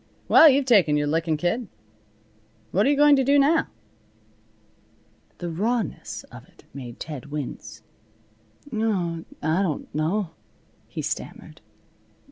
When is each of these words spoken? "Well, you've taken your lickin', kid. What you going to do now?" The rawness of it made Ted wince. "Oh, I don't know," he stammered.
"Well, 0.27 0.49
you've 0.49 0.65
taken 0.65 0.97
your 0.97 1.05
lickin', 1.05 1.37
kid. 1.37 1.67
What 2.71 2.87
you 2.87 2.95
going 2.95 3.15
to 3.17 3.23
do 3.23 3.37
now?" 3.37 3.67
The 5.37 5.51
rawness 5.51 6.23
of 6.31 6.43
it 6.47 6.63
made 6.73 6.99
Ted 6.99 7.27
wince. 7.27 7.83
"Oh, 8.73 9.25
I 9.43 9.61
don't 9.61 9.93
know," 9.93 10.31
he 10.87 11.03
stammered. 11.03 11.61